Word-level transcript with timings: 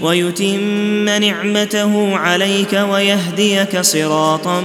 ويتم 0.00 1.08
نعمته 1.08 2.16
عليك 2.16 2.72
ويهديك 2.90 3.80
صراطا 3.80 4.60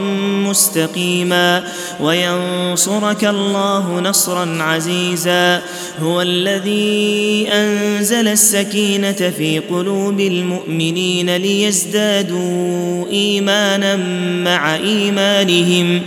مستقيما 0.46 1.64
وينصرك 2.00 3.26
الله 3.26 4.00
نصرا 4.00 4.58
عزيزا 4.64 5.62
هو 6.02 6.22
الذي 6.22 7.48
أنزل 7.52 8.28
السكينة 8.28 9.32
في 9.38 9.60
قلوب 9.60 10.20
المؤمنين 10.20 11.36
ليزدادوا 11.36 13.08
إيمانا 13.12 13.96
مع 14.44 14.76
إيمانهم 14.76 16.02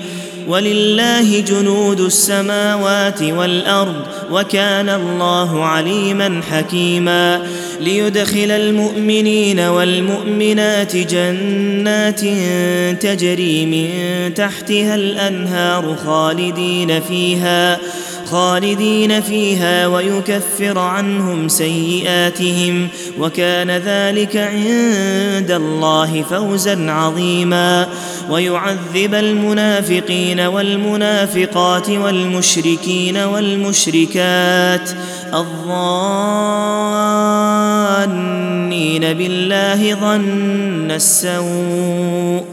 ولله 0.48 1.40
جنود 1.40 2.00
السماوات 2.00 3.22
والأرض 3.22 3.94
وكان 4.30 4.88
الله 4.88 5.64
عليما 5.64 6.40
حكيما 6.50 7.46
ليدخل 7.80 8.50
المؤمنين 8.50 9.60
والمؤمنات 9.60 10.96
جنات 10.96 12.20
تجري 13.02 13.66
من 13.66 14.34
تحتها 14.34 14.94
الأنهار 14.94 15.96
خالدين 16.06 17.00
فيها 17.00 17.78
خالدين 18.30 19.20
فيها 19.20 19.86
ويكفر 19.86 20.78
عنهم 20.78 21.48
سيئاتهم 21.48 22.88
وكان 23.18 23.70
ذلك 23.70 24.36
عند 24.36 25.50
الله 25.50 26.22
فوزا 26.30 26.90
عظيما. 26.90 27.86
ويعذب 28.30 29.14
المنافقين 29.14 30.40
والمنافقات 30.40 31.90
والمشركين 31.90 33.16
والمشركات. 33.16 34.90
الظانين 38.04 39.12
بالله 39.14 39.94
ظن 39.94 40.90
السوء 40.90 42.44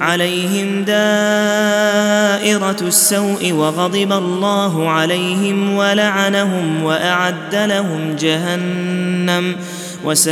عليهم 0.00 0.84
دائره 0.84 2.76
السوء 2.82 3.52
وغضب 3.52 4.12
الله 4.12 4.88
عليهم 4.88 5.74
ولعنهم 5.76 6.82
واعد 6.84 7.54
لهم 7.54 8.16
جهنم 8.16 9.56
وساءت 10.04 10.30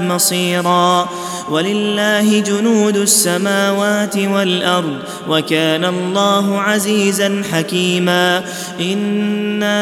مصيرا 0.00 1.08
ولله 1.50 2.40
جنود 2.40 2.96
السماوات 2.96 4.16
والأرض 4.16 4.98
وكان 5.28 5.84
الله 5.84 6.60
عزيزا 6.60 7.42
حكيما 7.52 8.44
إنا 8.80 9.78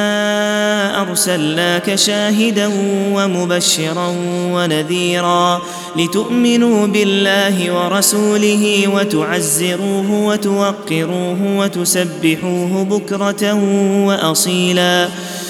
أرسلناك 1.00 1.94
شاهدا 1.94 2.70
ومبشرا 3.12 4.14
ونذيرا 4.52 5.62
لتؤمنوا 5.96 6.86
بالله 6.86 7.72
ورسوله 7.72 8.88
وتعزروه 8.94 10.10
وتوقروه 10.10 11.58
وتسبحوه 11.58 12.84
بكرة 12.84 13.52
وأصيلا 14.06 15.08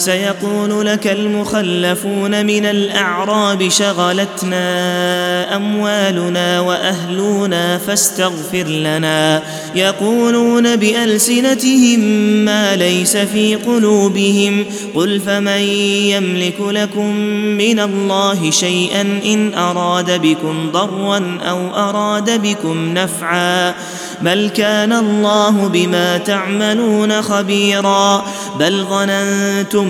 سيقول 0.00 0.86
لك 0.86 1.06
المخلفون 1.06 2.46
من 2.46 2.66
الأعراب 2.66 3.68
شغلتنا 3.68 4.66
أموالنا 5.56 6.60
وأهلنا 6.60 7.78
فاستغفر 7.78 8.64
لنا. 8.66 9.42
يقولون 9.74 10.76
بألسنتهم 10.76 12.00
ما 12.44 12.76
ليس 12.76 13.16
في 13.16 13.54
قلوبهم. 13.54 14.64
قل 14.94 15.20
فمن 15.20 15.60
يملك 16.12 16.60
لكم 16.60 17.16
من 17.56 17.80
الله 17.80 18.50
شيئا 18.50 19.00
إن 19.24 19.54
أراد 19.54 20.20
بكم 20.20 20.70
ضرا 20.72 21.38
أو 21.48 21.74
أراد 21.74 22.42
بكم 22.42 22.94
نفعا. 22.94 23.74
بل 24.22 24.50
كان 24.56 24.92
الله 24.92 25.68
بما 25.68 26.18
تعملون 26.18 27.22
خبيرا. 27.22 28.24
بل 28.58 28.84
ظننتم 28.90 29.89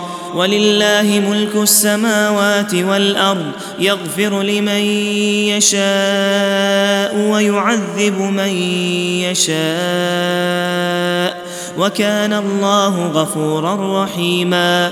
ولله 0.35 1.21
ملك 1.29 1.55
السماوات 1.55 2.73
والأرض 2.73 3.51
يغفر 3.79 4.41
لمن 4.41 4.81
يشاء 5.51 7.15
ويعذب 7.17 8.19
من 8.19 8.49
يشاء 9.31 9.61
وكان 11.77 12.33
الله 12.33 13.07
غفورا 13.07 14.03
رحيما. 14.03 14.91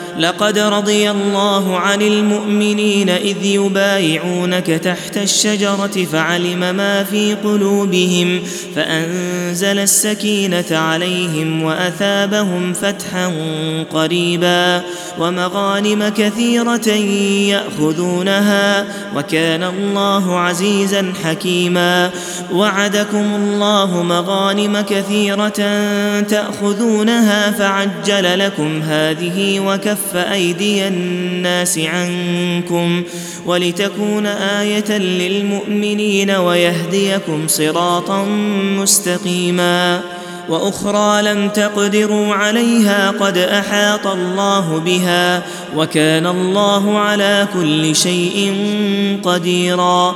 لقد 0.21 0.59
رضي 0.59 1.11
الله 1.11 1.77
عن 1.77 2.01
المؤمنين 2.01 3.09
إذ 3.09 3.45
يبايعونك 3.45 4.67
تحت 4.67 5.17
الشجرة 5.17 6.05
فعلم 6.11 6.59
ما 6.59 7.03
في 7.03 7.33
قلوبهم 7.33 8.41
فأنزل 8.75 9.79
السكينة 9.79 10.65
عليهم 10.71 11.63
وأثابهم 11.63 12.73
فتحا 12.73 13.31
قريبا 13.93 14.81
ومغانم 15.19 16.09
كثيرة 16.17 16.87
يأخذونها 17.49 18.85
وكان 19.15 19.63
الله 19.63 20.39
عزيزا 20.39 21.13
حكيما 21.23 22.09
وعدكم 22.53 23.35
الله 23.35 24.03
مغانم 24.03 24.81
كثيرة 24.81 25.61
تأخذونها 26.21 27.51
فعجل 27.51 28.39
لكم 28.39 28.81
هذه 28.81 29.59
وكف 29.59 30.10
ايدي 30.15 30.87
الناس 30.87 31.79
عنكم 31.79 33.03
ولتكون 33.45 34.25
آية 34.25 34.97
للمؤمنين 34.97 36.31
ويهديكم 36.31 37.47
صراطا 37.47 38.25
مستقيما 38.77 40.01
وأخرى 40.49 41.21
لم 41.21 41.49
تقدروا 41.49 42.35
عليها 42.35 43.11
قد 43.11 43.37
أحاط 43.37 44.07
الله 44.07 44.81
بها 44.85 45.43
وكان 45.75 46.27
الله 46.27 46.97
على 46.99 47.47
كل 47.53 47.95
شيء 47.95 48.55
قديرا 49.23 50.15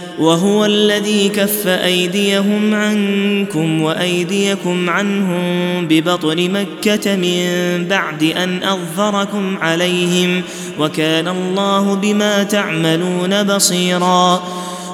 وهو 0.21 0.65
الذي 0.65 1.29
كف 1.29 1.67
أيديهم 1.67 2.73
عنكم 2.73 3.81
وأيديكم 3.81 4.89
عنهم 4.89 5.87
ببطن 5.87 6.51
مكة 6.51 7.15
من 7.15 7.45
بعد 7.87 8.23
أن 8.23 8.63
اظفركم 8.63 9.57
عليهم 9.57 10.41
وكان 10.79 11.27
الله 11.27 11.95
بما 11.95 12.43
تعملون 12.43 13.43
بصيرا. 13.43 14.43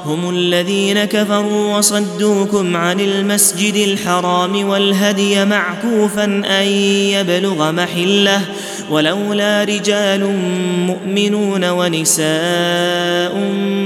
هم 0.06 0.30
الذين 0.30 1.06
كفروا 1.06 1.78
وصدوكم 1.78 2.78
عن 2.78 3.00
المسجد 3.00 3.76
الحرام 3.76 4.70
والهدي 4.70 5.46
معكوفا 5.46 6.24
أن 6.60 6.68
يبلغ 7.12 7.72
محله 7.72 8.42
ولولا 8.90 9.64
رجال 9.64 10.36
مؤمنون 10.88 11.70
ونساء 11.70 13.36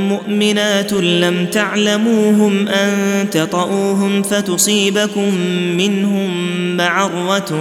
مؤمنات 0.09 0.93
لم 0.93 1.45
تعلموهم 1.45 2.67
أن 2.67 3.29
تطئوهم 3.29 4.23
فتصيبكم 4.23 5.35
منهم 5.77 6.31
معرة 6.77 7.59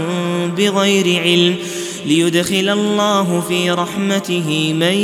بغير 0.57 1.23
علم 1.23 1.57
ليدخل 2.07 2.69
الله 2.69 3.43
في 3.49 3.71
رحمته 3.71 4.73
من 4.73 4.95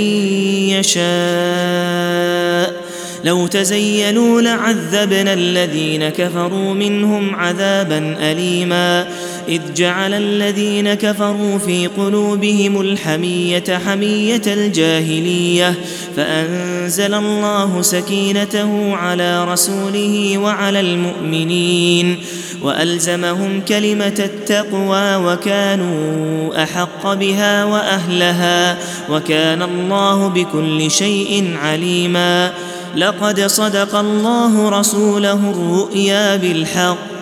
يشاء. 0.80 2.86
لو 3.24 3.46
تزيلوا 3.46 4.40
لعذبنا 4.40 5.32
الذين 5.32 6.08
كفروا 6.08 6.74
منهم 6.74 7.34
عذابا 7.34 8.16
أليما. 8.20 9.08
إذ 9.48 9.60
جعل 9.74 10.14
الذين 10.14 10.94
كفروا 10.94 11.58
في 11.58 11.86
قلوبهم 11.86 12.80
الحمية 12.80 13.80
حمية 13.86 14.42
الجاهلية 14.46 15.74
فأنزل 16.16 17.14
الله 17.14 17.82
سكينته 17.82 18.96
على 18.96 19.44
رسوله 19.44 20.38
وعلى 20.38 20.80
المؤمنين 20.80 22.16
وألزمهم 22.62 23.60
كلمة 23.60 24.18
التقوى 24.18 25.16
وكانوا 25.16 26.62
أحق 26.62 27.14
بها 27.14 27.64
وأهلها 27.64 28.78
وكان 29.10 29.62
الله 29.62 30.28
بكل 30.28 30.90
شيء 30.90 31.56
عليما. 31.62 32.52
لقد 32.96 33.40
صدق 33.40 33.94
الله 33.94 34.68
رسوله 34.68 35.50
الرؤيا 35.50 36.36
بالحق. 36.36 37.15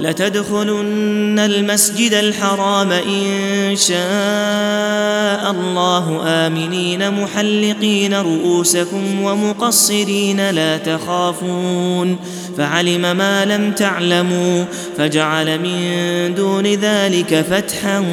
لتدخلن 0.00 1.38
المسجد 1.38 2.12
الحرام 2.12 2.92
إن 2.92 3.76
شاء 3.76 5.50
الله. 5.50 6.22
آمنين 6.26 7.22
محلقين 7.22 8.14
رؤوسكم 8.14 9.22
ومقصرين 9.22 10.50
لا 10.50 10.76
تخافون. 10.76 12.16
فعلم 12.58 13.16
ما 13.16 13.44
لم 13.44 13.72
تعلموا 13.72 14.64
فجعل 14.98 15.58
من 15.58 16.34
دون 16.34 16.66
ذلك 16.66 17.44
فتحا 17.50 18.04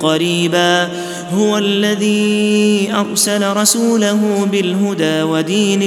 قريبا. 0.00 0.88
هو 1.32 1.58
الذي 1.58 2.92
أرسل 2.94 3.56
رسوله 3.56 4.48
بالهدى 4.52 5.22
ودين 5.22 5.82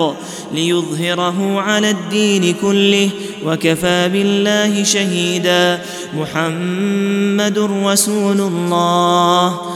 الحق 0.00 0.16
ليظهره 0.54 1.60
على 1.60 1.90
الدين 1.90 2.54
كله 2.54 3.10
وكفى 3.44 4.08
بالله 4.08 4.84
شهيدا. 4.84 5.82
محمد 6.14 7.58
رسول 7.58 8.40
الله. 8.40 9.75